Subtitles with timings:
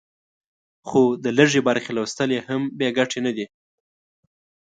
[0.87, 3.45] خو د لږې برخې لوستل یې هم بې ګټې نه دي.